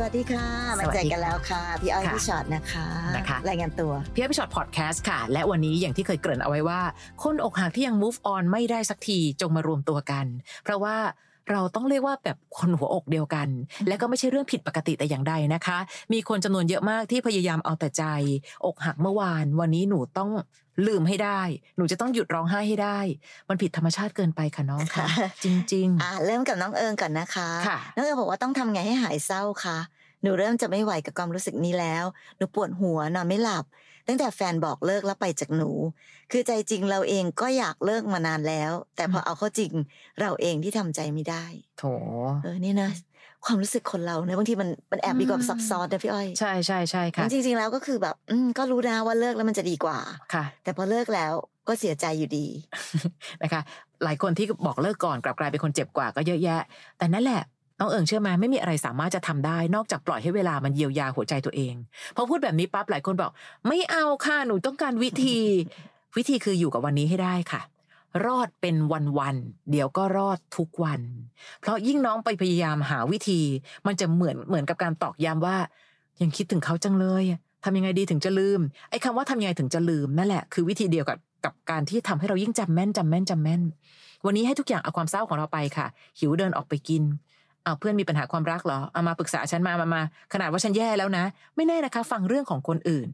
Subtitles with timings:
[0.00, 2.86] สวัสดีค่ะ มาเจอกันแล้วค่ะ พี่อ้อยค่ะพี่ชอ็อตนะคะ
[3.16, 6.80] นะคะ รายงานตัว พี่อ้อยพี่ช็อตพอดแคสต์ค่ะ และวันนี้อย่างที่เคยเกริ่นเอาไว้ว่า
[7.22, 10.26] คนอกหักที่ยัง move on ไม่ได้สักทีจงมารวมตัวกัน
[10.64, 10.96] เพราะว่า
[11.50, 13.48] เราต้องเรียกว่าแบบคนหัวอกเดียวกัน
[13.88, 15.78] และก็ไม่ใช่เรื่องผิดปกติแต่อย่างใดนะคะ
[16.12, 18.04] มีคนจำนวนเยอะมากที่พยายามเอาแต่ใจ
[18.66, 20.30] อกหักเมื่อวาน วันนี้หนูต้อง
[20.86, 21.40] ลืมให้ได้
[21.76, 22.98] หนูจะต้องหยุดร้องไห้ให้ได้
[23.48, 29.78] มันผิดธรรมชาติเกินไปค่ะน้องค่ะค่ะจริงอ่าเริ่มกับน้องเอิงก่อนนะคะค่ะน้องเอิงบอกว่าต้องทำไงให้หายเศร้าคะ
[30.22, 32.04] หนูเริ่มจะไม่ไหวกับความรู้สึกนี้แล้ว
[32.36, 33.64] หนูปวดหัวนอนไม่หลับ
[34.06, 35.70] ตั้งแต่แฟนบอกเลิกแล้วไปจากหนู
[36.32, 39.72] คือใจจริงเราเองก็อยากเลิกมานานแล้ว แต่พอเอาเข้าจริง
[40.20, 41.84] เราเองที่ทำใจไม่ได้ๆโถ
[42.42, 42.90] เออนี่นะ
[43.44, 49.98] ความรู้สึกคนเราเนี่ยบางทีมันมันแอบดีกว่าอืมซับซ้อนนะพี่อ้อย ใช่ใช่ใช่ค่ะจริงๆแล้วก็คือแบบ อืมก็รู้นะว่าเลิกแล้วมันจะดีกว่า
[50.34, 51.32] ค่ะ แต่พอเลิกแล้ว
[51.68, 52.46] ก็เสียใจอยู่ดี
[53.42, 53.60] นะคะ
[54.04, 56.60] หลายคนที่บอกเลิกก่อนกลับกลายเป็นคนเจ็บกว่าก็เยอะแยะ
[56.98, 57.42] แต่นั่นแหละ
[57.78, 61.74] น้องเอิงเชื่อไหมไม่มีอะไรสามารถจะทำได้ นอกจากปล่อยให้เวลามันเยียวยาหัวใจตัวเอง
[62.16, 63.30] พอพูดแบบนี้ปั๊บหลายคนบอก
[63.68, 65.38] ไม่เอาค่ะหนูต้องการวิธี
[66.16, 67.62] วิธีคืออยู่กับวันนี้ให้ได้ค่ะ
[68.24, 68.76] รอดเป็น
[69.18, 71.00] วันๆเดี๋ยวก็รอดทุกวัน
[71.60, 73.40] เพราะยิ่งน้องไปพยายามหาวิธี
[73.86, 75.56] มันจะเหมือนเหมือนกับการตอกย้ำว่า
[76.22, 83.62] ยังคิดถึงเขาจังเลยอะทำยังไงดีถึงจะลืมไอ้คำว่าทำยังไงถึงจะลืมนั่นแหละคือวิธีเดียวกับกับการที่ทำให้เรายิ่งจำแม่นจำแม่นจำแม่น
[84.26, 85.86] วันนี้ให้ทุกอย่างเอาความเศร้าของเราไปค่ะ
[86.18, 87.02] หิวเดินออกไปกิน
[87.64, 91.24] เอาเพื่อนมีปัญหาความรักเหรอเอามาปรึกษาฉันมามามาขนาดว่าฉันแย่แล้วนะ
[91.56, 93.08] ไม่แน่นะคะ ฟังเรื่องของคนอื่น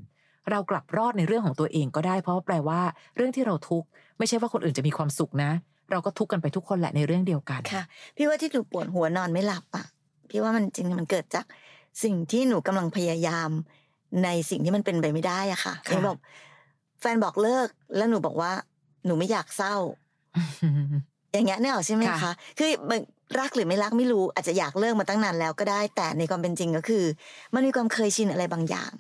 [0.50, 2.80] เรากลับรอดในเรื่องของตัวเองก็ได้ เพราะว่าแปลว่า
[3.16, 5.50] เรื่องที่เราทุกข์ไม่ใช่ว่าคนอื่นจะมีความสุขนะ
[5.90, 7.82] เราก็ทุกข์กันไปทุกคนแหละในเรื่องเดียวกันค่ะ
[8.16, 9.84] พี่ว่าที่หนูปวดหัวนอนไม่หลับอะ
[10.30, 11.44] พี่ว่ามันจริงๆมันเกิดจาก
[12.04, 13.50] สิ่งที่หนูกำลังพยายาม
[14.24, 16.16] ในสิ่งที่มันเป็นไปไม่ได้อะค่ะค่ะหนูบอก
[17.00, 18.52] แฟนบอกเลิกแล้วหนูบอกว่า
[19.06, 19.76] หนูไม่อยากเศร้า
[21.32, 23.00] อย่างเงี้ยเนี่ยหรอกใช่ไหมคะค่ะคือมัน
[23.38, 27.04] รักหรือไม่รักไม่รู้อาจจะอยากเลิกมาตั้งนานแล้วก็ได้ แต่ในความเป็นจริงก็คือ
[27.54, 28.92] มันมีความเคยชินอะไรบางอย่าง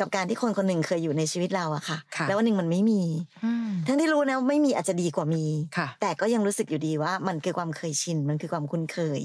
[0.00, 3.02] กับการที่คนคนหนึ่งเคยอยู่ในชีวิตเราอะค่ะค่ะแล้ววันหนึ่งมันไม่มี
[3.44, 5.44] อืมทั้งที่รู้นะว่าไม่มีอาจจะดีกว่ามี
[5.76, 9.20] ค่ะแต่ก็ยังรู้สึกอยู่ดีว่ามันคือความเคยชินมันคือความคุ้นเคย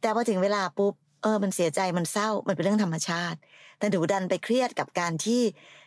[0.00, 3.38] แต่พอถึงเวลาปุ๊บเออ มันเสียใจ มันเศร้า มันเป็นเรื่องธรรมชาติ
[3.78, 5.42] แต่หนูดันไปเครียดกับการที่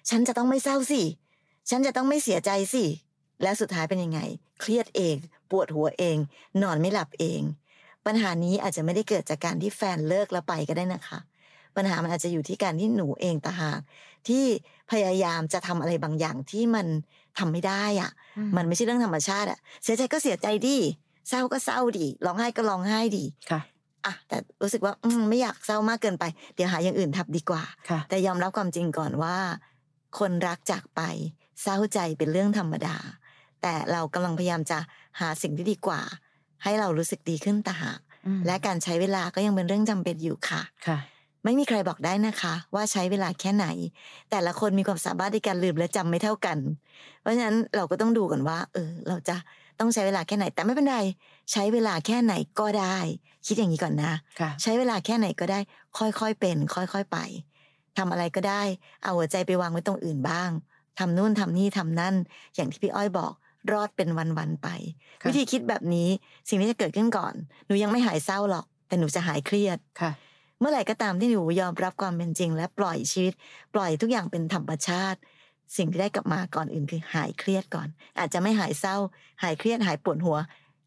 [0.10, 1.02] ฉันจะต้องไม่เศร้าสิ
[1.70, 2.86] ฉันจะต้องไม่เสียใจสิ
[3.44, 4.20] แล้วสุดท้ายเป็นยังไง
[4.62, 5.16] เครียดเอง
[5.52, 6.18] ปวดหัวเอง
[6.62, 7.42] นอนไม่หลับเอง
[8.06, 11.20] ปัญหานี้อาจจะไม่ได้เกิดจากการที่แฟนเลิกแล้วไปก็ได้นะคะ
[11.76, 13.80] ปัญหามันอาจจะอยู่ที่การที่หนูเองต่างหาก
[14.28, 14.46] ที่
[14.92, 16.88] พยายามจะทำอะไรบางอย่างที่มัน
[17.38, 18.12] ทำไม่ได้อะ
[18.56, 20.78] มันไม่ใช่เรื่องธรรมชาติอะเสียใจก็เสียใจดิ
[21.30, 23.62] เศร้าก็เศร้าดิร้องไห้ก็ร้องไห้ดิค่ะ
[24.06, 26.24] อะแต่รู้สึกว่าอืมไม่อยากเศร้ามากเกินไป
[26.56, 29.38] เดี๋ยวหาอย่างอื่นทับดีกว่าค่ะแต่ยอมรับความจริงก่อนว่า
[30.20, 31.02] คนรักจากไป
[31.64, 32.98] เศร้าใจเป็นเรื่องธรรมดา
[33.62, 34.80] แต่เรากำลังพยายามจะ
[35.20, 36.02] หาสิ่งที่ดีกว่า
[36.64, 41.00] ให้เรารู้สึกดีขึ้นต่างหากอืมและการใช้เวลาก็ยังเป็นเรื่องจำเป็นอยู่ค่ะค่ะ
[41.44, 43.68] ไม่มีใครบอกได้นะคะ ว่าใช้เวลาแค่ไหน
[44.32, 46.58] แต่ละคนมีความสามารถในการลืมและจำไม่เท่ากัน
[47.22, 49.36] เพราะฉะนั้นเราก็ต้องดูก่อนว่า เออ เราจะ
[49.80, 51.00] ต้องใช้เวลาแค่ไหน แต่ไม่เป็นไร
[51.52, 52.98] ใช้เวลาแค่ไหนก็ได้
[53.48, 55.60] คิดอย่างนี้ก่อนนะค่ะใช้เวลาแค่ไหนก็ได้
[55.98, 57.18] ค่อยๆเป็น ค่อยๆไป
[57.98, 58.62] ทำอะไรก็ได้
[59.04, 60.50] เอาหัวใจไปวางไว้ตรงอื่นบ้าง
[61.00, 62.16] ทำนู่นทำนี่ทำนั่น
[62.56, 63.34] อย่างที่พี่อ้อยบอก
[63.72, 64.68] รอดเป็นวันๆไป
[65.22, 66.10] ค่ะวิธีคิดแบบนี้
[66.50, 67.34] สิ่งที่จะเกิดขึ้นก่อน
[67.66, 70.12] หนูยังไม่หายเศร้าหรอก แต่หนูจะหายเครียดค่ะ
[70.60, 73.34] เมื่อไหร่ก็ตามที่หนูยอมรับความเป็นจริง และปล่อยชีวิต
[73.74, 75.20] ปล่อยทุกอย่างเป็นธรรมชาติ
[75.78, 77.88] สิ่งที่ได้กลับมาก่อนอื่นคือหายเครียดก่อน
[78.20, 78.96] อาจจะไม่หายเศร้า
[79.44, 80.38] หายเครียดหายปวดหัว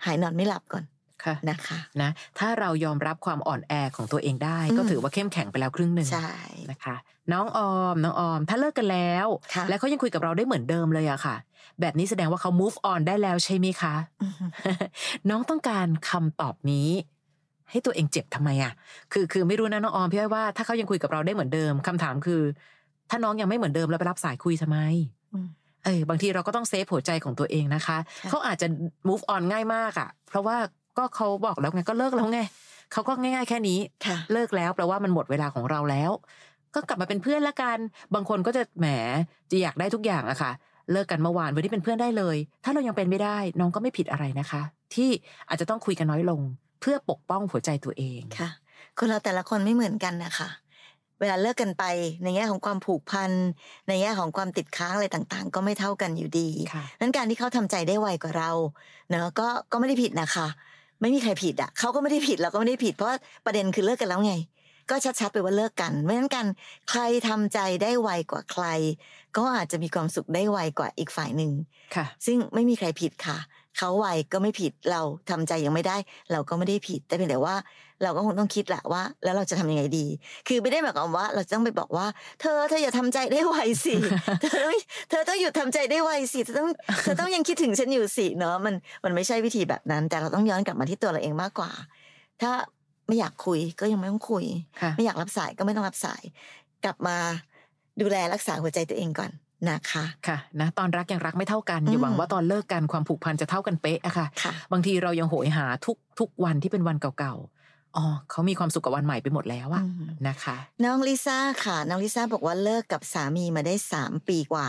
[0.04, 0.84] หายนอนไม่หลับก่อน
[1.24, 6.30] ค่ะนะคะนะถ้าเรายอมรับความอ่อนแอของตัวเองได้อืมก็ถือว่าเข้มแข็งไปแล้วครึ่งหนึ่งใช่
[6.70, 6.96] นะคะ
[7.32, 11.36] น้องออมน้องออม ถ้าเลิกกันแล้วค่ะและเขายังคุยกับเราได้เหมือนเดิมเลยอะค่ะ
[11.80, 14.46] แบบนี้แสดงว่าเขา move on ได้แล้วใช่ไหมคะอือฮึ
[15.30, 16.88] น้องต้องการคำตอบนี้
[17.70, 18.72] ให้ตัวเองเจ็บทำไมอะ
[19.12, 22.42] คือคือไม่รู้นะน้องออมพี่อ้อยว่าถ้าเขายังคุยกับเราได้เหมือนเดิมคำถามคือ
[23.10, 24.78] ถ้าน้องยังไม่เหมือนเดิมแล้วไปรับสายคุยทำไม
[25.34, 25.48] อืม
[25.84, 28.66] เออบางทีเราก็ต้องเซฟหัวใจของตัวเองนะคะค่ะเขาอาจจะ
[29.08, 30.56] move on ง่ายมากอะเพราะว่า
[30.98, 32.40] ก็เขาบอกแล้วไงก็เลิกแล้วไง
[32.92, 36.10] เขาก็ง่ายๆแค่นี้ค่ะเลิกแล้วแปลว่ามันหมดเวลาของเราแล้ว
[36.74, 37.78] ก็กลับมาเป็นเพื่อนละกัน
[38.14, 38.86] บางคนก็จะแหม
[39.50, 40.52] จะอยากได้ทุกอย่างอะค่ะ
[40.92, 44.62] เลิกกันเมื่อวานวันนี้เป็นเพื่อนได้เลย ถ้าเรายังเป็นไม่ได้น้องก็ไม่ผิดอะไรนะคะ
[44.94, 45.08] ที่
[45.48, 46.40] อาจจะต้องคุยกันน้อยลง
[46.80, 48.50] เพื่อปกป้องหัวใจตัวเองค่ะ
[48.98, 50.48] คนเราแต่ละคนไม่เหมือนกันนะคะ
[51.20, 51.84] เวลาเลิกกันไป
[52.22, 53.30] ในแง่ของความผูกพัน
[53.88, 58.50] ในแง่ของความติดค้างอะไรต่างๆ ก็ไม่เท่ากันอยู่ดีค่ะนั้นการที่เขาทำใจได้ไวกว่าเรา
[59.08, 60.46] เนอะก็ก็ไม่ได้ผิดนะคะ
[61.00, 63.10] ไม่มีใครผิดอะเขาก็ไม่ได้ผิดเราก็ไม่ได้ผิดเพราะ
[63.46, 64.34] ประเด็นคือเลิกกันแล้วไง
[64.90, 66.46] ก็ชัดๆไปว่าเลิกกันไม่งั้นกัน
[66.90, 68.64] ใครทำใจได้ไวกว่าใคร
[69.36, 71.52] ก็อาจจะมีความสุขได้ไวกว่าอีกฝ่ายหนึ่ง
[71.94, 73.38] ค่ะ ซึ่งไม่มีใครผิดค่ะ
[73.78, 75.00] เขาไวก็ไม่ผิดเรา
[75.30, 75.96] ทำใจยังไม่ได้
[76.32, 77.56] เราก็ไม่ได้ผิด แต่เพียงแต่ว่า
[78.02, 80.06] เราก็คงต้องคิดแหละว่า แล้วเราจะทำยังไงดี
[80.48, 82.06] คือไม่ได้หมายความว่า เราจะต้องไปบอกว่า
[82.40, 83.54] เธอเธออย่าทำใจได้ไว
[83.84, 83.94] สิ
[84.40, 84.76] เธอต้อง
[85.10, 86.68] เธอต้องหยุดทำใจได้ไวสิเธอต้อง
[87.02, 88.74] เธอต้องยังคิดถึงฉันอยู่สิเนาะมัน
[89.04, 91.70] มันไม่ใช่วิธีแบบนั้น แต่เราต้องย้อนกลับมาที่ตัวเราเองมากกว่า
[92.42, 92.52] ถ้า
[93.06, 94.44] ไม่อยากคุยก็ยังไม่ต้องคุย
[94.80, 96.22] ค่ะไม่อยากรับสายก็ไม่ต้องรับสาย
[96.84, 97.16] กลับมา
[98.00, 99.30] ดูแลรักษาหัวใจตัวเองก่อน
[99.70, 114.68] นะคะค่ะนะตอนรักยังรักไม่เท่ากันอย่าหวังอืมว่าตอนเลิกกันความผูกพันจะเท่ากันเป๊ะอะค่ะค่ะ บางทีเรายังโหยหาทุกทุกวันที่เป็นวันเก่าๆอ๋อเขามีความสุขกับวันใหม่ไปหมดแล้วอะอืมนะคะ น้องลิซ่าค่ะน้องลิซ่าบอกว่าเลิกกับสามีมาได้สามปีกว่า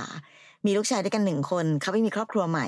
[0.65, 2.67] มีลูกชายด้วยกันหนึ่งคนเขาไม่มีครอบครัวใหม่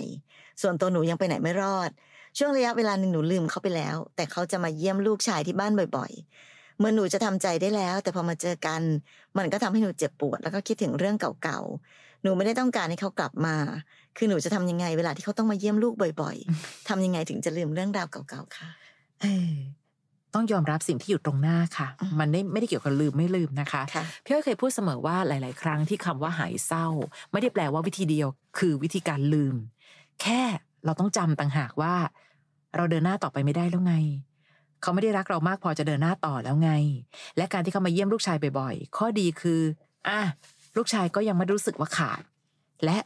[0.61, 1.89] ส่วนตัวหนูยังไปไหนไม่รอด
[2.37, 8.81] ช่วงระยะเวลาหนึ่งหนูลืมเขาไปแล้ว แต่เขาจะมาเยี่ยมลูกชายที่บ้านบ่อยๆ เมื่อหนูจะทำใจได้แล้ว แต่พอมาเจอกัน
[9.37, 13.55] มันก็ทำให้หนูเจ็บปวด แล้วก็คิดถึงเรื่องเก่าๆ หนูไม่ได้ต้องการให้เขากลับมา
[14.17, 18.69] คือหนูจะทำยังไงเวลาที่เขาต้องมาเยี่ยมลูกบ่อย ๆทำยังไงถึงจะลืมเรื่องราวเก่าๆค่ะ
[19.21, 19.53] เออ
[20.33, 26.87] ต้องยอมรับสิ่งที่อยู่ตรงหน้าค่ะอืมมันไม่ไม่ได้เกี่ยวกับลืมไม่ลืมนะคะค่ะพี่อ้อยเคยพูดเสมอว่าหลาย ๆ ครั้งที่คำว่าหายเศร้า
[27.31, 28.27] ไม่ได้แปลว่าวิธีเดียว
[28.59, 29.55] คือวิธีการลืม
[30.21, 30.41] แค่
[30.85, 31.95] เราต้องจำต่างหากว่า
[32.75, 33.95] เราเดินหน้าต่อไปไม่ได้แล้วไง
[34.81, 36.71] เขาไม่ได้รักเรามากพอจะเดินหน้าต่อแล้วไง
[37.37, 39.61] และการที่เขามาเยี่ยมลูกชายบ่อยๆ ข้อดีคือ
[40.07, 40.19] อะ
[40.77, 42.21] ลูกชายก็ยังไม่รู้สึกว่าขาด
[42.85, 42.97] และ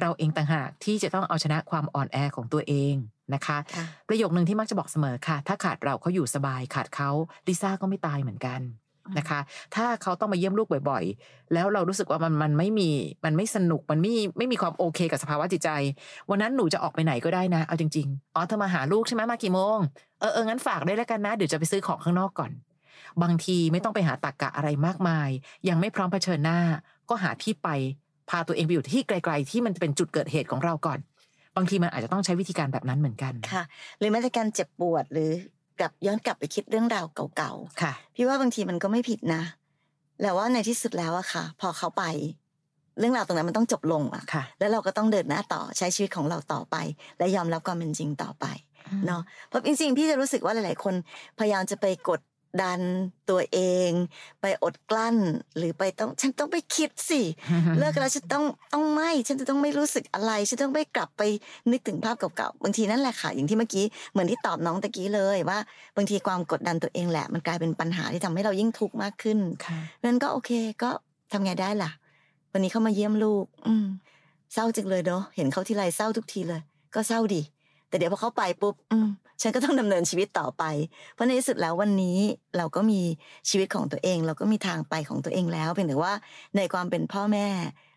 [0.00, 2.94] เราเองต่างหากที่จะต้องเอาชนะความอ่อนแอของตัวเอง
[3.34, 7.10] นะคะค่ะประโยคนึงที่มักจะบอกเสมอค่ะ ถ้าขาดเราเขาอยู่สบายขาดเขา
[7.46, 8.60] ลิซ่าก็ไม่ตายเหมือนกัน
[9.18, 9.40] นะคะ
[9.74, 12.90] ถ้าเขาต้องมาเยี่ยมลูกบ่อย ๆ แล้วเรารู้สึกว่ามันมันไม่มี
[13.24, 15.70] มันไม่สนุกมันไม่ไม่มีความโอเคกับสภาวะจิตใจ
[16.30, 19.78] วันนั้นหนูจะออกไปไหนก็ได้นะ เอาจริงๆอ๋อเธอมาหาลูกใช่ไหมมากี่โมง
[20.20, 22.50] เออเอองั้นฝากได้วยแล้วกันนะ เดี๋ยวจะไปซื้อของข้างนอกก่อน
[23.22, 25.28] บางทีไม่ต้องไปหาตักกะอะไรมากมาย
[25.68, 26.60] ยังไม่พร้อมเผชิญหน้า
[27.08, 27.68] ก็หาที่ไป
[28.30, 30.98] พาตัวเองไปอยู่ที่ไกล ๆ ที่มันเป็นจุดเกิดเหตุของเราก่อน
[31.56, 33.62] บางทีมันอาจจะต้องใช้วิธีการแบบนั้นเหมือนกันค่ะ
[33.98, 35.30] หรือแม้แต่การเจ็บปวดหรือ
[35.78, 37.06] กลับย้อนกลับไปคิดเรื่องราว
[37.36, 37.52] เก่า
[37.82, 39.42] ค่ะๆพี่ว่าบางทีมันก็ไม่ผิดนะ
[40.22, 42.04] แล้วว่าในที่สุดแล้วอะค่ะ พอเขาไป
[42.98, 46.76] เรื่องราวตรงนั้นมันต้องจบลงอะค่ะ แล้วเราก็ต้องเดินหน้าต่อใช้ชีวิตของเราต่อไป
[47.18, 48.46] และยอมรับความเป็นจริงต่อไป
[49.06, 50.94] เนาะเพราะจริงๆพี่จะรู้สึกว่าหลาย ๆ คน
[51.38, 52.20] พยายามจะไปกด
[52.62, 52.80] ดัน
[53.30, 53.58] ตัวเอ
[53.88, 53.90] ง
[54.40, 55.16] ไปอดกลั้น
[55.56, 57.20] หรือไปต้องฉันต้องไปคิดสิ
[57.78, 61.22] เลิกกันแล้วฉันต้องต้องไม่ฉันจะต้องไม่รู้สึกอะไร ฉันต้องไม่กลับไป
[61.70, 65.58] นึกถึงภาพเก่าๆบางทีนั่นแหละค่ะ อย่างที่เมื่อกี้เหมือนที่ตอบน้องตะกี้เลยว่า
[65.96, 70.50] บางทีความกดดันตัวเองแหละ มันกลายเป็นปัญหาที่ทำให้เรายิ่งทุกข์มากขึ้นค่ะเพราะฉะนั้นก็โอเค
[70.82, 70.90] ก็
[71.32, 71.90] ทำไงได้ล่ะ
[72.52, 73.86] วันนี้เขามาเยี่ยมลูก อืม
[74.54, 76.60] เศร้าจังเลยเนาะเห็นเขาทีไรเศร้าทุกทีเลย
[76.94, 77.42] ก็เศร้าดิ
[77.88, 79.08] แต่เดี๋ยวพอเขาไปปุ๊บอืม
[79.42, 80.64] ฉันก็ต้องดำเนินชีวิตต่อไป
[81.14, 82.18] เพราะในที่สุดแล้ววันนี้
[82.56, 83.00] เราก็มี
[83.50, 86.12] ชีวิตของตัวเอง เราก็มีทางไปของตัวเองแล้วเพียงแต่ว่า
[86.56, 87.48] ในความเป็นพ่อแม่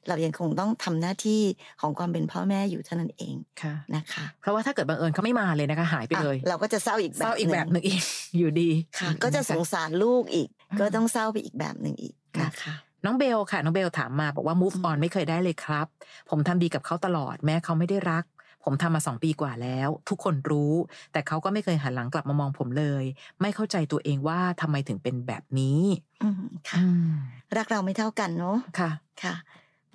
[0.07, 1.41] เรายังคงต้องทำหน้าที่
[1.81, 8.03] ของความเป็นพ่อแม่อยู่เท่านั้นเองค่ะนะคะ เพราะว่าถ้าเกิดบังเอิญเขาไม่มาเลยนะคะ หายไปเลยอะเราก็จะเศร้าอีกแบบเศร้าอีกแบบหหนึ่งอีก
[8.38, 8.69] อยู่ดี
[9.00, 12.74] ค่ะ ก็จะสงนคสารลูกอีกอืมก็ต้องเศร้าไปอีกแบบหนึ่งอีกค่ะนะคะ
[13.06, 15.88] น้องเบลค่ะน้องเบลถามมาบอกว่า move อืม on ไม่เคยได้เลยครับ
[16.30, 18.24] ผมทำดีกับเขาตลอดแม้เขาไม่ได้รัก
[18.63, 20.73] ผมทำมาสองปีกว่าแล้ว ทุกคนรู้
[21.11, 23.04] แต่เขาก็ไม่เคยหันหลังกลับมามองผมเลย
[23.42, 25.81] ไม่เข้าใจตัวเองว่าทำไมถึงเป็นแบบนี้
[26.23, 27.11] อืมค่ะอืม
[27.57, 28.89] รักเราไม่เท่ากันเนาะค่ะ
[29.23, 29.33] ค่ะ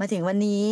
[0.00, 0.64] มาถึงวันนี้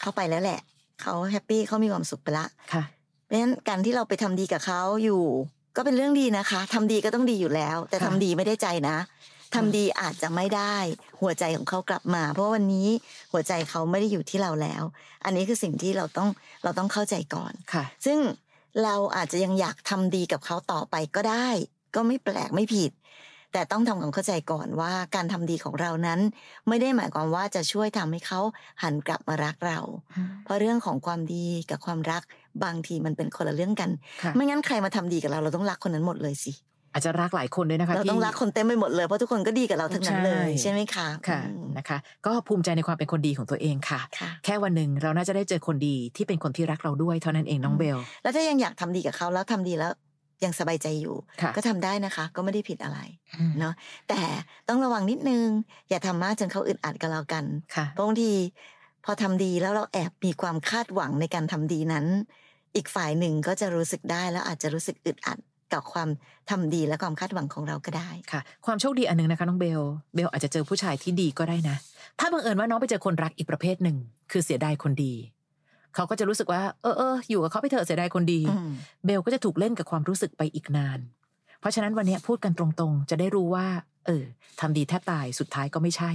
[0.00, 0.60] เขาไปแล้วแหละ
[1.00, 2.82] เขาแฮปปี้เขามีความสุขไปละค่ะ
[3.24, 5.22] เพราะฉะนั้นการที่เราไปทำดีกับเขาอยู่
[5.76, 8.96] ก็เป็นเรื่องดีนะคะทำดีก็ต้องดีอยู่แล้ว แต่ค่ะทำดีไม่ได้ใจนะ
[9.54, 10.76] ทำดีอาจจะไม่ได้
[11.20, 12.88] หัวใจของเขากลับมา เพราะว่าวันนี้
[13.32, 14.82] หัวใจเขาไม่ได้อยู่ที่เราแล้ว
[15.24, 16.28] อันนี้คือสิ่งที่เราต้อง
[16.64, 18.18] เราต้องเข้าใจก่อนค่ะ ซึ่ง
[18.84, 21.48] เราอาจจะยังอยากทำดีกับเขาต่อไปก็ได้
[21.94, 22.92] ก็ไม่แปลกไม่ผิด
[23.52, 26.20] แต่ต้องทำความเข้าใจก่อนว่าการทำดีของเรานั้น
[26.68, 28.40] ไม่ได้หมายความว่าจะช่วยทำให้เขา
[28.82, 29.78] หันกลับมารักเรา
[30.44, 32.22] เพราะเรื่องของความดีกับความรัก
[32.64, 33.90] บางทีมันเป็นคนละเรื่องกัน
[34.22, 36.52] ค่ะไม่งั้นใครมาทำดีกับเราเราต้องรักคนนั้นหมดเลยสิ
[36.92, 49.92] อาจจะรักหลายคนด้วยนะคะเราต้องที่รักคนเต็มไปหมดเลยเพราะทุกคนก็ดีกับเราทั้งนั้นเลยใช่ใช่ไหมคะค่ะอืมนะคะ ก็ภูมิใจในความเป็นคนดีของตัวเองค่ะค่ะ แค่วันหนึ่งเราน่าจะได้เจอคนดีที่เป็นคนที่รักเราด้วยเท่านั้นเองน้องเบล แล้วถ้ายังอยากทำดีกับเขาแล้วทำดีแล้ว
[50.44, 52.98] ยังสบายใจอยู่ค่ะก็ทำได้นะคะ ก็ไม่ได้ผิดอะไร
[53.38, 53.74] อืมเนาะ
[54.08, 54.20] แต่
[54.68, 55.46] ต้องระวังนิดนึง
[55.90, 57.44] อย่าทำมากจนเขาอึดอัดกับเรากัน
[57.74, 58.32] ค่ะเพราะบางที
[59.04, 62.06] พอทำดีแล้วเราแอบมีความคาดหวังในการทำดีนั้น
[62.76, 65.38] อีกฝ่ายหนึ่งก็จะรู้สึกได้แล้วอาจจะรู้สึกอึดอัด
[65.72, 66.08] กับความ
[66.50, 69.80] ทำดีและความคาดหวังของเราก็ได้ค่ะ ความโชคดีอันหนึงนะคะน้องเบล
[70.14, 71.76] เบลอาจจะเจอผู้ชายที่ดีก็ได้นะ
[72.18, 73.96] ถ้าบังเอิญว่าน้องไปเจอคนรักอีกประเภทหนึ่ง
[74.30, 75.14] คือเสียดายคนดี
[75.94, 78.70] เขาก็จะรู้สึกว่า เออเอออยู่กับเขาไปเถอะเสียดายคนดีอืม
[79.04, 80.98] เบลก็จะถูกเล่นกับความรู้สึกไปอีกนาน
[81.60, 83.66] เพราะฉะนั้นวันนี้พูดกันตรงๆ จะได้รู้ว่า
[84.06, 84.24] เออ
[84.60, 86.10] ทำดีแทบตายสุดท้ายก็ไม่ใช่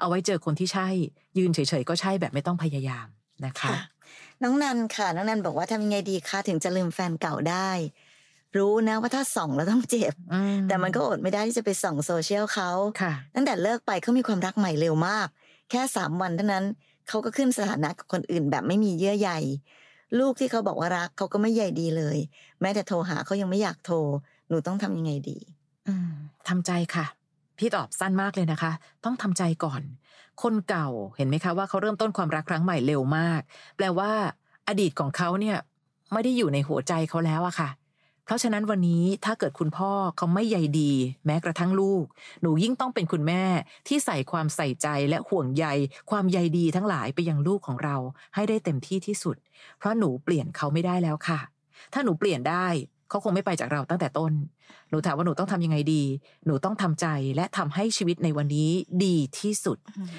[0.00, 0.88] เอาไว้เจอคนที่ใช่
[1.38, 3.06] ยืนเฉยๆก็ใช่แบบไม่ต้องพยายาม
[3.46, 3.80] นะคะค่ะ
[4.42, 7.70] น้องนันค่ะ น้องนันบอกว่าทำยังไงดีคะถึงจะลืมแฟนเก่าได้
[8.56, 10.34] รู้นะว่าถ้าส่องแล้วต้องเจ็บอื
[10.66, 15.28] แต่มันก็อดไม่ได้ที่จะไปส่องโซเชียลเขาค่ะตั้งแต่เลิกไปเขามีความรักใหม่เร็วมาก
[15.70, 16.64] แค่สามวันเท่านั้น
[17.08, 19.30] เขาก็ขึ้นสถานะกับคนอื่นแบบไม่มีเยื่อใย
[20.18, 22.18] ลูกที่เขาบอกว่ารักเขาก็ไม่ใยดีเลย
[22.60, 23.96] แม้แต่โทรหาเขายังไม่อยากโทร
[24.48, 25.38] หนูต้องทำยังไงดี
[25.88, 26.10] อืม
[26.48, 27.06] ทำใจค่ะ
[27.58, 28.72] พี่ตอบสั้นมากเลยนะคะ
[29.04, 29.82] ต้องทำใจก่อน
[30.42, 33.40] คนเก่าเห็นไหมคะว่าเขาเริ่มต้นความรักครั้งใหม่เร็วมาก
[33.76, 34.10] แปลว่า
[34.68, 35.56] อดีตของเขาเนี่ย
[36.12, 37.68] ไม่ได้อยู่ในหัวใจเขาแล้วอะค่ะ
[38.24, 40.92] เพราะฉะนั้นวันนี้ถ้าเกิดคุณพ่อเขาไม่ใยดี
[41.26, 42.04] แม้กระทั่งลูก
[42.42, 43.44] หนูยิ่งต้องเป็นคุณแม่
[43.88, 45.66] ที่ใส่ความใส่ใจและห่วงใย
[46.10, 47.96] ความใยดีทั้งหลายไปยังลูกของเรา
[48.34, 49.36] ให้ได้เต็มที่ที่สุด
[49.78, 51.40] เพราะหนูเปลี่ยนเขาไม่ได้แล้วค่ะ
[51.92, 52.66] ถ้าหนูเปลี่ยนได้
[53.08, 54.32] เขาคงไม่ไปจากเราตั้งแต่ต้น
[54.90, 56.02] หนูถามว่าหนูต้องทำยังไงดี
[56.46, 58.70] หนูต้องทำใจและทำให้ชีวิตในวันนี้
[59.04, 59.78] ดีที่สุด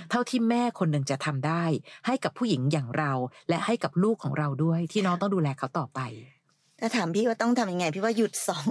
[0.09, 1.63] เท่าที่แม่คนหนึ่งจะทำได้
[2.05, 3.11] ให้กับผู้หญิงอย่างเรา
[3.49, 5.99] และให้กับลูกของเราด้วยที่น้องต้องดูแลเขาต่อไป
[6.81, 8.65] ถ้าถามพี่ว่าต้องทำยังไง พี่ว่าหยุดส่อง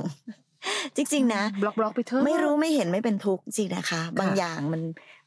[0.97, 4.83] จริง ๆ นะบล็อกบล็อกไปเถอะไม่รู้ไม่เห็นไม่เป็นทุกข์จริงนะคะ บางอย่างมัน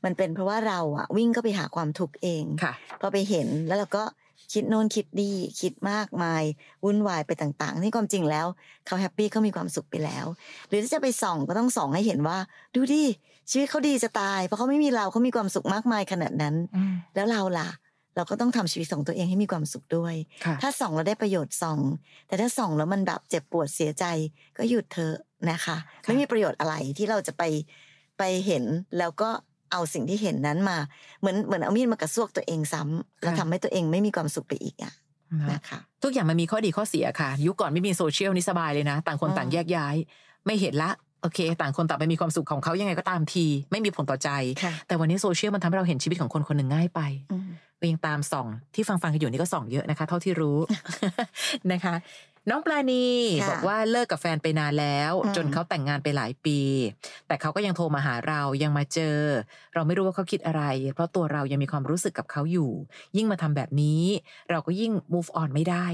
[0.06, 4.04] มันเป็นเพราะว่าเราอะวิ่งก็ไปหาความทุกข์เองค่ะพอไปเห็นแล้วเราก็
[4.54, 6.44] คิดโน่นคิดดี คิดมากมาย
[6.84, 8.48] วุ่นวายไปต่างๆ นี่ความจริงแล้ว
[8.86, 10.26] เขาแฮปปี้เขามีความสุขไปแล้ว
[10.68, 12.38] หรือถ้าจะไปส่องก็ต้องส่องให้เห็นว่า
[12.76, 13.04] ดูดิ
[13.52, 17.70] ชีวิตเขาดีจะตาย เพราะเขาไม่มีเราเขามีความสุขมากมายขนาดนั้นอืมแล้วเราล่ะ
[18.16, 20.16] เราก็ต้องทำชีวิตของตัวเองให้มีความสุขด้วย
[20.46, 21.80] ค่ะถ้าส่องแล้วได้ประโยชน์ส่อง
[22.28, 24.06] แต่ถ้าส่องแล้วมันแบบเจ็บปวดเสียใจ
[24.58, 25.16] ก็หยุดเถอะ
[25.50, 27.44] นะคะค่ะไม่มีประโยชน์อะไรที่เราจะไป
[28.18, 28.64] ไปเห็น
[29.00, 29.30] แล้วก็
[29.72, 30.78] เอาสิ่งที่เห็นนั้นมา
[31.20, 34.94] เหมือนเหมือนเอามีดมากระซวกตัวเองซ้ำแล้วทำให้ตัวเองไม่มีความสุขไปอีกอะ
[35.42, 39.96] นะนะคะทุกอย่างมันมีข้อดีข้อเสียค่ะ ยุคก่อนไม่มีโซเชียลนี่สบายเลยนะ ต่างคนอืมต่างแยกย้าย
[40.46, 40.92] ไม่เห็นละ
[41.22, 44.30] โอเค ต่างคนต่างไปมีความสุขของเขายังไงก็ตามที ไม่มีผลต่อใจ
[44.64, 47.02] ค่ะแต่วันนี้โซเชียลมันทำให้เราเห็นชีวิตของคนคนหนึ่งง่ายไป
[47.84, 50.58] อืมก็ยังตามส่อง ที่ฟังฟังกันอยู่นี่ก็ส่องเยอะนะคะ เท่าที่รู้
[51.72, 51.96] นะคะ
[52.50, 53.06] น้องปลาณี
[53.42, 56.60] ค่ะบอกว่าเลิกกับแฟนไปนานแล้วอืมจนเขาแต่งงานไปหลายปี
[57.28, 59.20] แต่เขาก็ยังโทรมาหาเรายังมาเจอ
[59.74, 60.64] เราไม่รู้ว่าเขาคิดอะไร
[60.94, 62.72] เพราะตัวเรายังมีความรู้สึกกับเขาอยู่
[63.18, 64.04] ยิ่งมาทำแบบนี้
[64.50, 65.88] เราก็ยิ่ง move on ไม่ได้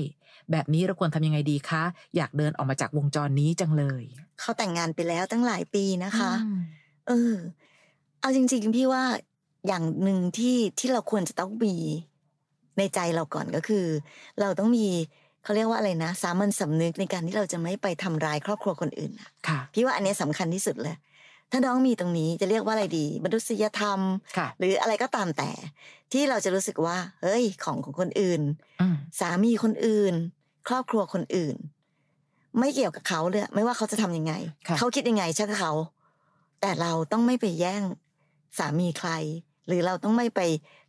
[0.51, 1.83] แบบนี้เราควรทำยังไงดีคะ
[2.15, 4.03] อยากเดินออกมาจากวงจรนี้จังเลย
[4.39, 6.59] เขาแต่งงานไปแล้วตั้งหลายปีนะคะอืม
[7.07, 7.35] เออ
[8.21, 9.03] เอาจริงๆพี่ว่า
[9.67, 11.75] อย่างหนึ่งที่ที่เราควรจะต้องมี
[12.77, 13.85] ในใจเราก่อนก็คือ
[14.39, 14.87] เราต้องมี
[15.43, 20.95] เขาเรียกว่าอะไรนะ สามัญสำนึกในการที่เราจะไม่ไปทำร้ายครอบครัวคนอื่นน่ะค่ะพี่ว่าอันเนี้ยสำคัญที่สุดเลย
[21.51, 23.99] ถ้าน้องมีตรงนี้จะเรียกว่าอะไรดีมนุษยธรรม
[24.37, 25.51] ค่ะหรืออะไรก็ตามแต่
[26.11, 28.41] ที่เราจะรู้สึกว่า เฮ้ย ของของคนอื่น
[28.81, 30.13] อืมสามีคนอื่น
[30.67, 31.55] ครอบครัวคนอื่น
[32.59, 34.33] ไม่เกี่ยวกับเขาเลยไม่ว่าเขาจะทำยังไง
[34.67, 35.71] ค่ะเขาคิดยังไงช่างเขา
[36.61, 37.81] แต่เราต้องไม่ไปแย่ง
[38.57, 39.11] สามีใคร
[39.67, 40.41] หรือเราต้องไม่ไป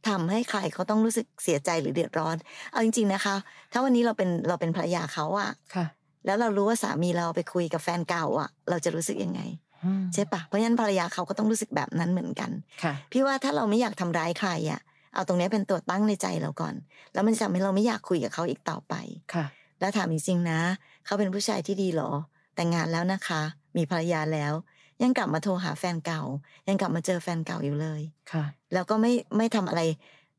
[0.09, 2.37] ทำให้ใครเขาต้องรู้สึกเสียใจหรือเดือดร้อน
[2.73, 3.37] เอาจริง ๆนะคะ
[3.73, 5.87] ถ้าวันนี้เราเป็นเราเป็นภรรยาเขาอะค่ะ
[6.27, 9.41] แล้วเรารู้ว่าสามีเราไปคุยกับแฟนเก่าอะเราจะรู้สึกยังไง
[9.85, 12.51] อืมใช่ปะเพราะฉะนั้นภรรยาเขาก็ต้องรู้สึกแบบนั้นเหมือนกัน
[12.83, 14.81] ค่ะพี่ว่าถ้าเราไม่อยากทำร้ายใครอะ
[15.15, 16.75] เอาตรงเนี้ยเป็นตัวตั้งในใจเราก่อน
[17.13, 18.95] แล้วมันจะทำให้เราไม่อยากคุยกับเขาอีกต่อไป
[19.35, 19.47] ค่ะ
[19.81, 20.61] แล้วถามจริงๆนะ
[21.05, 22.11] เขาเป็นผู้ชายที่ดีเหรอ
[22.55, 23.43] แต่งงานแล้วนะคะ
[23.77, 24.53] มีภรรยาแล้ว
[25.03, 26.23] ยังกลับมาโทรหาแฟนเก่า
[26.69, 28.01] ยังกลับมาเจอแฟนเก่าอยู่เลย
[28.33, 29.83] ค่ะ แล้วก็ไม่ไม่ทำอะไร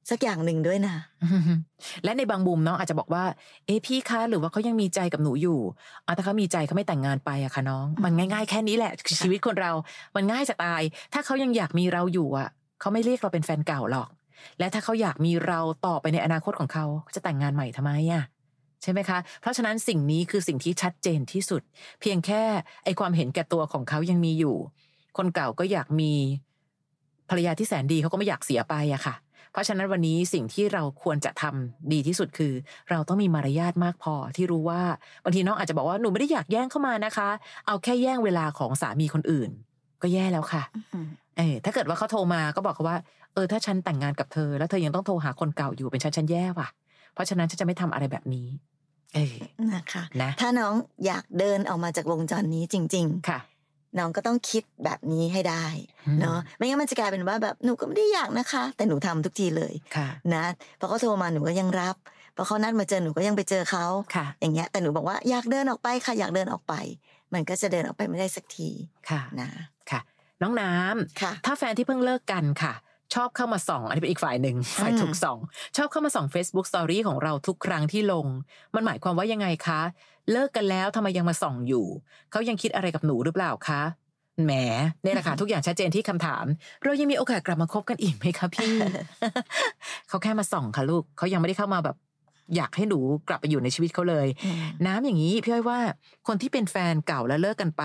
[0.09, 0.95] สักอย่างหนึ่งด้วยนะ
[2.03, 3.23] และในบางมุมน้องอาจจะบอกว่า
[3.65, 5.59] เอ๊ะพี่คะหรือว่าเขายังมีใจกับหนูอยู่
[6.03, 9.71] เอาถ้าเขามีใจเขาไม่แต่งงานไปอะค่ะน้อง มันง่าย ๆ แค่นี้แหละคือชีวิตคนเรา
[10.15, 10.81] มันง่ายจะตาย
[11.13, 12.49] ถ้าเขายังอยากมีเราอยู่อะ
[12.79, 14.07] เขาไม่เรียกเราเป็นแฟนเก่าหรอก
[14.59, 18.23] และถ้าเขาอยากมีเราต่อไปในอนาคตของเขาเขาจะแต่งงานใหม่ทำไมอะ
[18.83, 21.61] ใช่ไหมคะ เพราะฉะนั้นสิ่งนี้คือสิ่งที่ชัดเจนที่สุด
[22.01, 22.43] เพียงแค่
[22.83, 24.55] ไอความเห็นแก่ตัวของเขายังมีอยู่
[25.17, 26.13] คนเก่าก็อยากมี
[27.29, 29.15] ภรรยาที่แสนดีเขาก็ไม่อยากเสียไปอะค่ะ
[29.51, 32.53] เพราะฉะนั้นวันนี้สิ่งที่เราควรจะทำดีที่สุดคือ
[32.89, 34.81] เราต้องมีมารยาทมากพอที่รู้ว่า
[35.23, 37.29] บางทีน้องอาจจะบอกว่าหนูไม่ได้อยากแย่งเข้ามานะคะ
[37.67, 39.49] เอาแค่แย่งเวลาของสามีคนอื่น
[40.01, 40.63] ก็แย่แล้วค่ะ
[41.37, 42.97] เออถ้าเกิดว่าเขาโทรมาก็บอกเขาว่า
[43.33, 46.67] เออถ้าฉันแต่งงานกับเธอ แล้วเธอยังต้องโทรหาคนเก่าอยู่เป็นฉันฉันแย่ว่ะ
[47.13, 48.47] เพราะฉะนั้นฉันจะไม่ทำอะไรแบบนี้
[49.15, 49.35] เออ
[49.73, 50.73] นะคะนะถ้าน้อง
[51.05, 55.65] อยากเดินออกมาจากวงจรนี้จริงค่ะๆน้องก็ต้องคิดแบบนี้ให้ได้
[56.07, 60.43] อืมเนาะไม่งั้นมันจะกลายเป็นว่าแบบหนูก็ไม่ได้อยากนะคะ แต่หนูทำทุกทีเลยค่ะ นะ
[60.79, 61.95] พอเขาโทรมาหนูก็ยังรับ
[62.35, 66.73] พอเขานัดมาเจอหนูก็ยังไปเจอเขาค่ะอย่างเงี้ยแต่หนูบอกว่าอยากเดินออกไปค่ะอยากเดินออกไป
[67.33, 68.69] มันก็จะเดินออกไปไม่ได้สักที
[69.09, 69.49] ค่ะนะ
[69.91, 69.99] ค่ะ
[70.41, 72.73] น้องน้ำค่ะถ้าแฟนที่เพิ่งเลิกกันค่ะ
[73.13, 75.37] ชอบเข้ามาส่อง อันนี้เป็นอีกฝ่ายหนึ่งฝ่ายถูกส่อง
[75.77, 78.25] ชอบเข้ามาส่อง Facebook Story ของเราทุกครั้งที่ลง
[78.75, 79.81] มันหมายความว่ายังไงคะ
[80.31, 81.85] เลิกกันแล้วทำไมยังมาส่องอยู่
[82.31, 83.81] เขายังคิดอะไรกับหนูหรือเปล่าคะ
[84.43, 84.51] แหม
[85.03, 86.45] เนี่ยแหละค่ะทุกอย่างชัดเจนที่คำถาม
[86.83, 88.75] เรายังมีโอกาสกลับมาคบกันอีกไหมคะพี่
[90.09, 91.95] เขาแค่มาส่องค่ะลูกเขายังไม่ได้เข้ามาแบบ
[92.55, 95.79] อยากให้หนูกลับไปอยู่ในชีวิตเขาเลยอืมน้ำอย่างนี้พี่อ้อยว่า
[96.27, 97.83] คนที่เป็นแฟนเก่าแล้วเลิกกันไป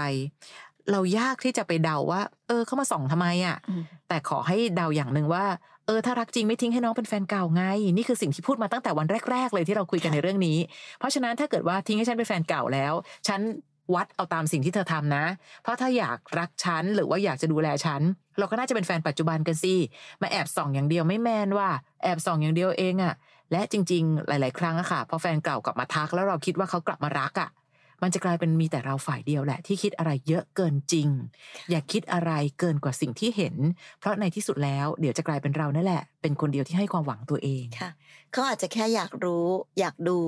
[0.91, 5.45] เรายากที่จะไปเดาว่า เออ เขามาส่องทำไมอะ่ะอืมแต่ขอให้เดาอย่างหนึ่งว่า
[5.87, 7.63] เออ ถ้ารักจริงไม่ทิ้งให้น้องเป็นแฟนเก่าไง
[7.97, 10.59] นี่คือสิ่งที่พูดมาตั้งแต่วันแรก ๆ เลยที่เราคุยกันในเรื่องนี้
[10.99, 12.93] เพราะฉะนั้นถ้าเกิดว่าทิ้งให้ฉันเป็นแฟนเก่าแล้ว
[13.29, 13.41] ฉัน
[13.95, 15.25] วัดเอาตามสิ่งที่เธอทำนะ
[15.63, 18.03] เพราะถ้าอยากรักฉันหรือว่าอยากจะดูแลฉัน
[18.39, 19.75] เราก็น่าจะเป็นแฟนปัจจุบันกันสิ
[20.23, 21.69] มาแอบส่องอย่างเดียวไม่แมนว่า
[22.03, 23.15] แอบส่องอย่างเดียวเองอะ
[23.53, 27.49] และจริง ๆ หลาย ๆ ครั้งอะค่ะ พอแฟนเก่ากลับมาทักแล้วเราคิดว่าเขากลับมารักอะ
[28.03, 31.09] มันจะกลายเป็นมีแต่เราฝ่ายเดียวแหละ ที่คิดอะไรเยอะเกินจริง
[31.71, 33.55] อย่าคิดอะไรเกินกว่าสิ่งที่เห็น
[34.01, 37.91] เพราะในที่สุดแล้วเดี๋ยวจะกลายเป็นเรานั่นแหละ เป็นคนเดียวที่ให้ความหวังตัวเองค่ะ
[38.33, 39.47] เขาอาจจะแค่อยากรู้
[39.81, 40.19] อยากดู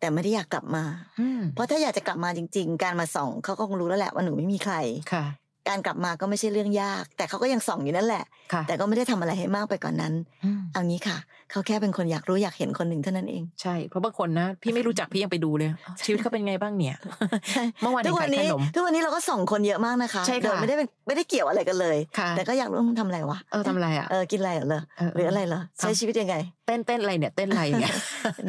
[0.00, 0.84] แต่ไม่ได้อยากกลับมา
[1.20, 4.76] อืมเพราะถ้าอยากจะกลับมาจริง ๆ การมาส่องเขาก็คงรู้แล้วแหละว่าหนูไม่มีใคร
[5.12, 5.24] ค่ะ
[5.68, 10.12] การกลับมาก็ไม่ใช่เรื่องยาก แต่เขาก็ยังส่องอยู่นั่นแหละค่ะแต่ก็ไม่ได้ทำอะไรให้มากไปกว่านนั้น
[10.44, 11.18] อืมเอางี้ค่ะ
[11.50, 16.96] เขาแค่เป็นคนอยากรู้อยากเห็นคนหนึ่งเท่านั้นเอง ใช่ เพราะบางคนนะ พี่ไม่รู้จักพี่ยังไปดูเลยอ้าวชีวิตเขาเป็นไงบ้างเนี่ย
[17.82, 27.94] เมื่อวานทุเห็กนวัขายนี้ขนมทุกวันนี้เราก็ส่องคนเยอะมากนะคะใช่ค่ะโดยไม่ได้เป็นไม่ได้เกี่ยวอะไรกันเลยค่ะแต่ก็อยากรู้ว่ามึงทำอะไรวะ เออทำอะไรอะ เออ กินอะไรเหรอเออหรืออะไรเหรอ ใช้ชีวิตยังไง เต้นเต้นอะไรเนี่ย เต้นอะไรเนี่ย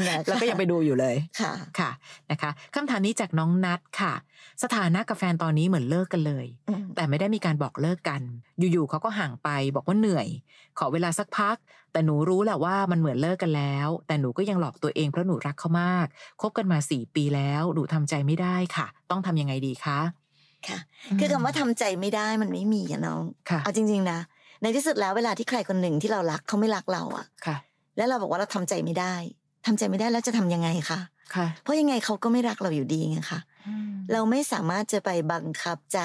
[0.07, 1.89] นะคะแล้วก็ยังไปดูอยู่เลย ค่ะ ค่ะ
[2.31, 4.13] นะคะคำถามนี้จากน้องนัดค่ะ
[4.63, 8.21] สถานะกับแฟนตอนนี้เหมือนเลิกกันเลยอืมแต่ไม่ได้มีการบอกเลิกกัน
[8.59, 10.27] อยู่ๆเขาก็ห่างไปบอกว่าเหนื่อย
[10.77, 11.57] ขอเวลาสักพัก
[11.91, 16.07] แต่หนูรู้แหละว่ามันเหมือนเลิกกันแล้ว แต่หนูก็ยังหลอกตัวเองเพราะหนูรักเขามาก
[16.41, 19.99] คบกันมาสี่ปีแล้วหนูทำใจไม่ได้ค่ะ ต้องทำยังไงดีคะ
[20.67, 20.79] ค่ะ
[21.19, 24.19] คือคำว่าทำใจไม่ได้มันไม่มีอะน้องค่ะเอาจริง ๆนะ
[24.61, 27.57] ในที่สุดแล้วเวลาที่ใครคนหนึ่งที่เรารักเขาไม่รักเราอะค่ะ
[27.97, 29.15] แล้วเราบอกว่าเราทำใจไม่ได้
[29.65, 30.99] ทำใจไม่ได้แล้วจะทำยังไงคะ
[31.35, 33.39] ค่ะ เพราะยังไงเขาก็ไม่รักเราอยู่ดีไงคะ
[34.11, 35.99] เราไม่สามารถจะไปบังคับใจ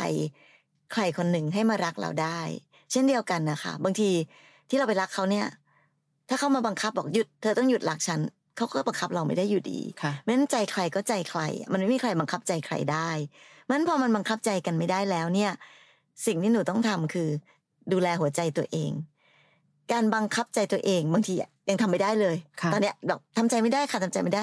[0.92, 2.40] ใครคนหนึ่งให้มารักเราได้
[2.90, 4.10] เช่นเดียวกันนะคะ บางที
[4.68, 5.46] ที่เราไปรักเขาเนี่ย
[6.28, 8.20] ถ้าเขามาบังคับบอกหยุด เธอต้องหยุดรักฉัน
[8.56, 11.40] เขาก็บังคับเราไม่ได้อยู่ดีค่ะเพราะฉะนั้นใจใครก็ใจใคร
[11.72, 13.10] มันไม่มีใครบังคับใจใครได้
[13.62, 15.52] เพราะฉะนั้นพอมันบังคับใจกันไม่ได้แล้วเนี่ย
[16.26, 17.28] สิ่งที่หนูต้องทำคือ
[17.92, 18.92] ดูแลหัวใจตัวเอง
[19.92, 24.42] การบังคับใจตัวเองบางทีอะยังทำไม่ได้เลยค่ะตอนเนี้ยแบบทำใจไม่ได้ค่ะทำใจไม่ได้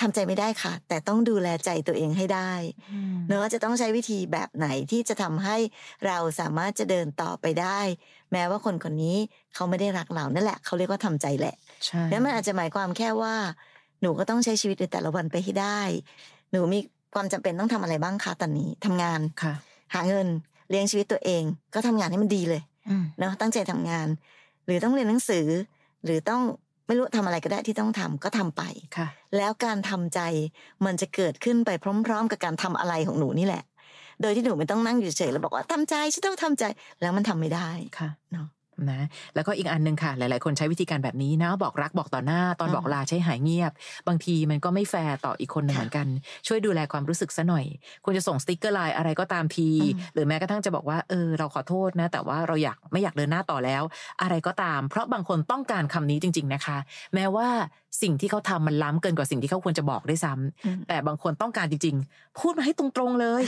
[0.00, 2.52] ทำใจไม่ได้ค่ะ แต่ต้องดูแลใจตัวเองให้ได้
[3.28, 5.56] เนอะจะต้องใช้วิธีแบบไหนที่จะทำให้
[6.06, 7.80] เราสามารถจะเดินต่อไปได้
[8.32, 9.16] แม้ว่าคนคนนี้
[9.54, 11.54] เขาไม่ได้รักเรานั่นแหละ เขาเรียกว่าทำใจแหละ
[11.86, 13.34] ใช่แล้วมันอาจจะหมายความแค่ว่า
[14.00, 15.80] หนูก็ต้องใช้ชีวิตในแต่ละวันไปให้ได้
[16.52, 16.78] หนูมี
[17.14, 19.54] ความจำเป็นต้องทำอะไรบ้างคะตอนนี้ทำงานค่ะ
[19.94, 20.26] หาเงิน
[20.70, 21.42] เลี้ยงชีวิตตัวเอง
[21.74, 24.08] ก็ทำงานให้มันดีเลยอืมเนาะตั้งใจทำงาน
[24.66, 25.46] หรือต้องเรียนหนังสือ
[26.04, 26.42] หรือต้อง
[26.86, 28.62] ไม่รู้ทำอะไรก็ได้ที่ต้องทำก็ทำไป
[28.96, 30.20] ค่ะ แล้วการทำใจ
[30.84, 31.70] มันจะเกิดขึ้นไป
[32.06, 33.62] พร้อม ๆ กับการทำอะไรของหนูนี่แหละ
[34.22, 36.64] โดยที่หนูไม่ต้องนั่งอยู่เฉยๆแล้วบอกว่าทำใจฉันต้องทำใจ
[37.00, 37.68] แล้วมันทำไม่ได้
[37.98, 38.46] ค่ะเนาะ
[38.90, 39.00] นะ
[39.34, 43.72] แล้วก็อีกอันหนึ่งค่ะ หลาย ๆ คนใช้วิธีการแบบนี้นะ บอกรักบอกต่อหน้า ตอนอืมบอกลาใช้หายเงียบ
[44.08, 46.06] บางทีมันก็ไม่แฟร์ต่ออีกคนหนึ่งค่ะเหมือนกัน
[46.46, 47.64] ช่วยดูแลความรู้สึกซะหน่อย
[48.04, 53.82] ควรจะส่งสติกเกอร์ไลน์อะไรก็ตามทีอืมหรือแม้กระทั่งจะบอกว่าเออเราขอโทษนะ แต่ว่าเราอยากไม่อยากเดินหน้าต่อแล้ว
[54.22, 56.78] อะไรก็ตาม เพราะบางคนต้องการคำนี้จริง ๆ นะคะ
[57.14, 57.48] แม้ว่า
[58.02, 63.42] สิ่งที่เขาทำมันล้ำเกินกว่าสิ่งที่เขาควรจะบอกด้วยซ้ำอืมแต่บางคนต้องการจริง ๆ พูดมาให้ตรงๆเลย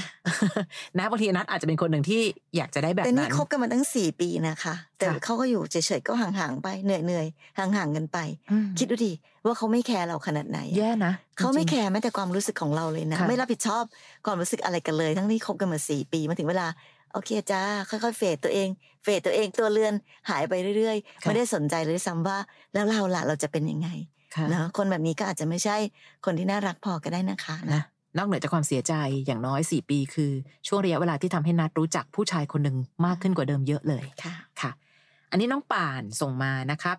[0.99, 2.21] นะบางทีนัดอาจจะเป็นคนหนึ่งที่
[2.57, 8.19] อยากจะได้แบบแต่นี่นั้นคบกันมาตั้งสี่ปีนะคะแต่ค่ะเขาก็อยู่เฉยๆก็ห่างๆไปเหนื่อยๆห่างๆกันไป
[8.51, 9.13] อืมคิดดูดิ
[9.45, 13.85] ว่าเขาไม่แคร์เราขนาดไหนแย่นะเขาไม่จริงๆแคร์แม้แต่ความรู้สึกของเราเลยนะค่ะไม่รับผิดชอบ
[14.27, 16.67] ความรู้สึกอะไรกันเลย ทั้งที่คบกันมาสี่ปีมาถึงเวลา
[17.13, 18.69] โอเคจ้าค่อยๆเฟดตัวเอง
[19.05, 19.95] เฟดตัวเองตัวเรือน
[20.31, 22.39] หายไปเรื่อยๆ ไม่ได้สนใจเลยซ้ำว่า
[22.73, 25.77] แล้วเราล่ะเราจะเป็นยังไงค่ะเนอะคนแบบนี้ก็อาจจะไม่ใช่
[26.25, 27.83] คนที่น่ารักพอก็ได้นะคะนะ
[28.17, 28.95] นอกเหนือจากความเสียใจ
[29.27, 30.33] อย่างน้อย 4 ปีคือ
[30.67, 34.71] ช่วงระยะเวลาที่ทำให้นัดรู้จักผู้ชายคนหนึ่งมากขึ้นกว่าเดิมเยอะเลยค่ะค่ะ
[35.31, 36.97] อันนี้น้องป่านส่งมานะครับ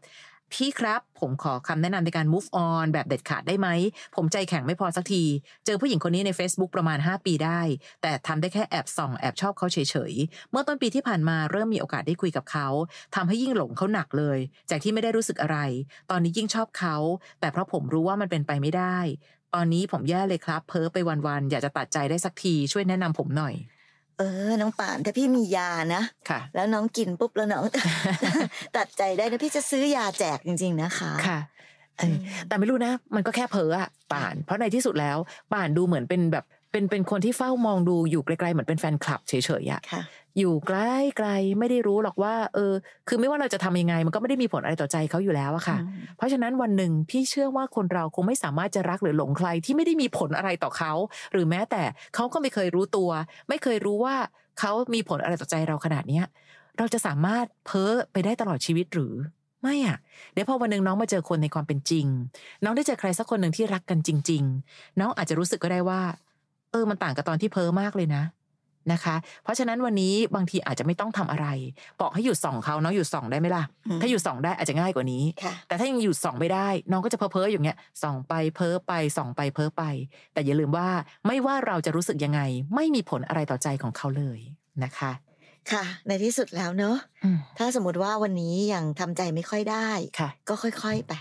[0.53, 3.67] พี่ครับผมขอคำแนะนำในการ move on แบบเด็ดขาดได้ไหม
[4.15, 5.23] ผมใจแข็งไม่พอสักที
[5.65, 7.61] เจอผู้หญิงคนนี้ใน Facebook ประมาณ 5 ปีได้
[8.01, 9.77] แต่ทำได้แค่แอบส่องแอบชอบเขาเฉ
[10.11, 12.67] ยๆ เมื่อต้นปีที่ผ่านมาเริ่มมีโอกาสได้คุยกับเขา
[13.15, 15.57] ทำให้ยิ่งหลงเขาหนักเลย จากที่ไม่ได้รู้สึกอะไร
[16.11, 16.95] ตอนนี้ยิ่งชอบเขา
[17.39, 18.97] แต่เพราะผมรู้ว่ามันเป็นไปไม่ได้
[19.55, 23.55] ตอนนี้ผมแย่เลยครับ เพ้อไปวันๆอยากจะตัดใจได้สักทีช่วยแนะนำผมหน่อย
[24.17, 27.63] เออ น้องป่านถ้าพี่มียานะค่ะ แล้วน้องกินปุ๊บแล้วน้อง
[28.77, 31.39] ตัดใจได้นะพี่จะซื้อยาแจกจริง ๆ นะคะค่ะ
[31.97, 35.17] เออแต่ไม่รู้นะ มันก็แค่เพ้ออะป่าน เพราะในที่สุดแล้ว
[35.53, 40.01] ป่านดูเหมือนเป็นแบบ เป็นเป็นคนที่เฝ้ามองดูอยู่ไกลๆเหมือนเป็นแฟนคลับเฉยๆอะค่ะ
[40.37, 42.73] อยู่ใกล้ไกลไม่ได้รู้หรอกว่า เออ
[43.07, 50.93] คือไม่ว่าเราจะทำยังไง มันก็ไม่ได้มีผลอะไรต่อใจเขาอยู่แล้วอะค่ะอืมเพราะฉะนั้นวันหนึ่งพี่เชื่อว่าคนเราคงไม่สามารถจะรักหรือหลงใครที่ไม่ได้มีผลอะไรต่อเขา
[51.31, 51.83] หรือแม้แต่
[52.15, 53.09] เขาก็ไม่เคยรู้ตัว
[53.49, 54.15] ไม่เคยรู้ว่า
[54.59, 56.25] เขามีผลอะไรต่อใจเราขนาดเนี้ย
[56.77, 59.13] เราจะสามารถเพ้อไปได้ตลอดชีวิตหรือ
[59.61, 59.97] ไม่อะ
[60.33, 62.05] เดี๋ยวพอวันหนึ่งน้องมาเจอคนในความเป็นจริง
[62.63, 68.23] น้องได้เจอใครสักคนหนึ่งที่รักกันจริง ๆ น้องอาจจะรู้สึกก็ได้ว่าเออมันต่างกับตอนที่เพ้อมากเลยนะ
[68.93, 71.47] นะคะ เพราะฉะนั้นวันนี้บางทีอาจจะไม่ต้องทำอะไร
[72.01, 79.83] บอกให้หยุดส่องเขาน้องหยุดส่องได้ไหมล่ะอืมถ้าหยุดส่องได้อาจจะง่ายกว่านี้ค่ะแต่ถ้ายังหยุดส่องไม่ได้ น้องก็จะเพ้อเพ้อๆอย่างเงี้ยส่องไปเพ้อไปส่องไปเพ้อไป
[80.33, 80.89] แต่อย่าลืมว่า
[81.27, 82.41] ไม่ว่าเราจะรู้สึกยังไง
[82.75, 84.39] ไม่มีผลอะไรต่อใจของเขาเลย
[84.83, 85.11] นะคะ
[85.71, 91.13] ค่ะ ในที่สุดแล้วเนอะอืมถ้าสมมติว่าวันนี้ยังทำใจไม่ค่อยได้ค่ะก็ค่อยๆไป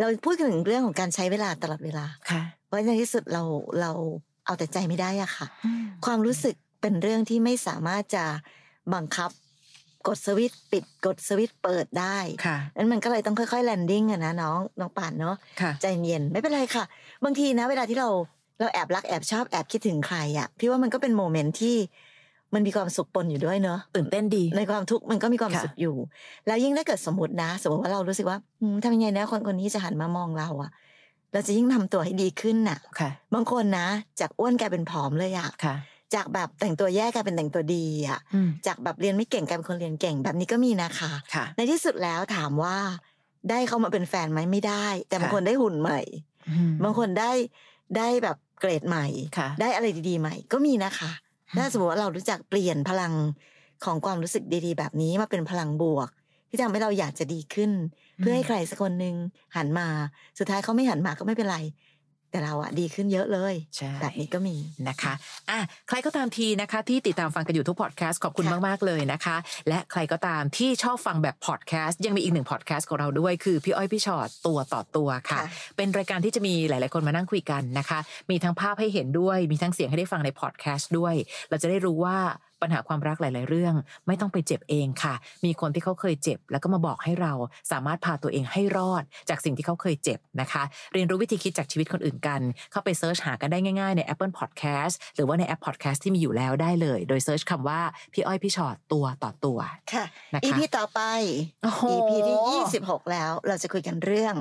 [0.00, 3.42] เราพูดถึงเรื่องของการใช้เวลาตลอดเวลาค่ะเพราะในที่สุดเรา
[3.80, 3.92] เรา
[4.48, 5.46] เอาแต่ใจไม่ได้อะค่ะ
[6.04, 8.24] ความรู้สึกเป็นเรื่องที่ไม่สามารถจะ
[8.94, 9.30] บังคับ
[10.08, 16.84] กดสวิตช์ปิดกดสวิตช์เปิดได้ค่ะนั้นมันก็เลยต้องค่อยๆแลนดิ้งอะนะน้องน้องป่านเนาะค่ะใจเย็นไม่เป็นไรค่ะ
[17.24, 18.08] บางทีนะ เวลาที่เรา
[18.60, 21.76] เราแอบรักแอบชอบแอบคิดถึงใครอะพี่ว่ามันก็เป็นโมเมนต์ที่
[22.54, 25.96] มันมีความสุขปนอยู่ด้วยเนาะตื่นเต้นดี ในความทุกข์มันก็มีความค่ะสุขอยู่
[26.46, 30.70] แล้วยิ่งถ้าเกิดสมมตินะ สมมติว่าเรารู้สึกว่าอืมทำยังไงนะคนคนนี้จะหันมามองเราอะ
[31.32, 33.88] เราจะยิ่งทำตัวให้ดีขึ้นน่ะค่ะ บางคนนะ
[34.20, 35.76] จากอ้วนกลายเป็นผอมเลยอะค่ะ
[36.14, 42.76] จากแบบแต่งตัวแย่กลายเป็นแต่งตัวดีอะอืมจากแบบเรียนไม่เก่งกลายเป็นคนเรียนเก่งแบบนี้ก็มีนะคะค่ะในที่สุดแล้วถามว่า
[43.50, 46.00] ได้เขามาเป็นแฟนไหมไม่ได้ แต่บางค่ะคนได้หุ่นใหม่
[46.48, 47.32] อืมบางคนได้
[47.96, 49.06] ได้แบบเกรดใหม่
[49.38, 51.10] ค่ะได้อะไรดีๆใหม่ ก็มีนะคะ
[51.56, 53.12] ถ้าสมมติว่าเรารู้จักเปลี่ยนพลัง
[53.84, 56.08] ของความรู้สึกดีๆ แบบนี้มาเป็นพลังบวก
[56.48, 57.70] ที่ทำให้เราอยากจะดีขึ้น
[58.18, 59.14] เพื่อให้ใครสักคนหนึ่ง
[59.56, 59.88] หันมา
[60.38, 61.58] สุดท้ายเขาไม่หันมาก็ไม่เป็นไร
[62.32, 64.56] แต่เราอะดีขึ้นเยอะเลยใช่แบบนี้ก็มี
[64.88, 65.14] นะคะ
[65.50, 65.58] อะ
[65.88, 69.36] ใครก็ตามทีนะคะ ที่ติดตามฟังกันอยู่ทุกพอดแคสต์ขอบคุณค่ะมากๆเลยนะคะ
[69.68, 77.98] และใครก็ตามที่ชอบฟังแบบพอดแคสต์ยังมีอีกหนึ่งพอดแคสต์ของเราด้วยคือพี่อ้อยพี่ชอตตัวต่อตัวค่ะค่ะ เป็นรายการที่จะมีหลาย ๆ คนมานั่งคุยกันนะคะ
[78.30, 81.14] มีทั้งภาพให้เห็นด้วย มีทั้งเสียงให้ได้ฟังในพอดแคสต์ด้วย
[81.48, 82.18] เราจะได้รู้ว่า
[82.62, 83.74] ปัญหาความรักหลาย ๆ เรื่อง
[84.06, 87.32] ไม่ต้องไปเจ็บเองค่ะ มีคนที่เขาเคยเจ็บ แล้วก็มาบอกให้เรา
[87.72, 92.40] สามารถพาตัวเองให้รอด จากสิ่งที่เขาเคยเจ็บนะคะ เรียนรู้วิธีคิดจากชีวิตคนอื่นกัน
[92.72, 97.80] เข้าไปเซิร์ชหากันได้ง่าย ๆ ใน Apple Podcast หรือว่าในแอป Podcast ที่มีอยู่แล้วได้เลย โดยเซิร์ชคำว่า
[98.12, 99.58] พี่อ้อยพี่ชอตตัวต่อตัว
[99.92, 101.00] ค่ะนะคะ EP ต่อไป
[101.62, 102.38] โอ้โห EP ที่
[102.84, 104.34] 26 แล้ว เราจะคุยกันเรื่อง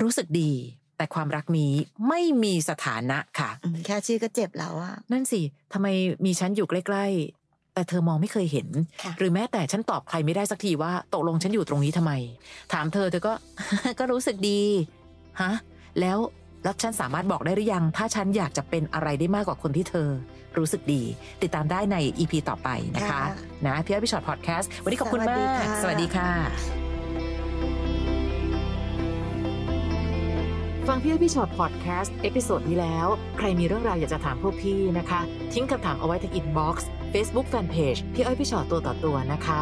[0.00, 0.52] รู้สึกดี
[0.98, 1.72] แต่ความรักนี้
[2.08, 5.40] ไม่มีสถานะค่ะอืมแค่ชื่อก็เจ็บแล้วอะนั่นสิ
[5.72, 5.86] ทำไม
[6.24, 7.43] มีฉันอยู่ใกล้ๆ
[7.74, 8.68] แต่เธอมองไม่เคยเห็น
[9.02, 12.12] ค่ะหรือแม้แต่ฉันตอบใครไม่ได้สักทีว่าตกลงฉันอยู่ตรงนี้ทำไม
[12.72, 13.32] ถามเธอเธอก็
[13.98, 14.60] ก็รู้สึกดี
[15.42, 15.52] ฮะ
[16.00, 16.18] แล้ว
[16.64, 20.08] แล้วฉันสามารถบอกได้หรือยัง ถ้าฉันอยากจะเป็นอะไรได้มากกว่าคนที่เธอ
[20.58, 21.02] รู้สึกดี
[21.42, 23.22] ติดตามได้ใน EP ต่อไปนะคะค่ะ
[23.66, 26.83] นะพี่อ้อยพี่ชอตพอดแคสต์วันนี้ขอบคุณสวัสดีมากค่ะสวัสดีค่ะ
[30.92, 33.06] ฟังพี่อ้อยพี่ชอตพอดแคสต์ episode นี้แล้ว
[33.38, 35.20] ใครมีเรื่องราวอยากจะถามพวกพี่นะคะ
[35.52, 39.60] ทิ้งคำถามเอาไว้ที่ inbox เฟซบุ๊กแฟนเพจพี่อ้อยพี่ชอตตัวต่อตัวนะคะ